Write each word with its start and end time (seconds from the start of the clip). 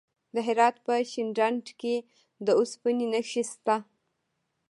د 0.33 0.35
هرات 0.47 0.75
په 0.85 0.93
شینډنډ 1.11 1.65
کې 1.81 1.95
د 2.45 2.47
اوسپنې 2.59 3.05
نښې 3.13 3.43
شته. 3.51 3.75